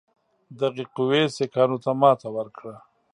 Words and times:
دغې 0.59 0.85
قوې 0.95 1.21
سیکهانو 1.35 1.77
ته 1.83 1.91
ماته 2.01 2.27
ورکړه. 2.35 2.75